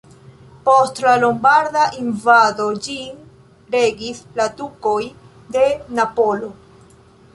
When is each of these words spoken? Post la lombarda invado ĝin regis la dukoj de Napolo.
Post 0.67 1.01
la 1.07 1.11
lombarda 1.23 1.83
invado 2.05 2.65
ĝin 2.87 3.19
regis 3.77 4.23
la 4.41 4.49
dukoj 4.63 4.99
de 5.57 5.67
Napolo. 6.01 6.51